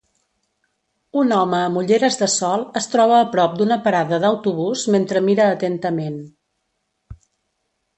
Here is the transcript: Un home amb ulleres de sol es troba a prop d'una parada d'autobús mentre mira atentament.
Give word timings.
Un 1.23 1.35
home 1.39 1.59
amb 1.65 1.81
ulleres 1.81 2.17
de 2.23 2.31
sol 2.37 2.65
es 2.83 2.89
troba 2.95 3.21
a 3.21 3.29
prop 3.37 3.55
d'una 3.61 3.79
parada 3.87 4.21
d'autobús 4.27 4.89
mentre 4.99 5.27
mira 5.31 5.49
atentament. 5.59 6.23